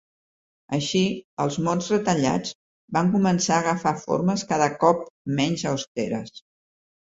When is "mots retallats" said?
1.67-2.55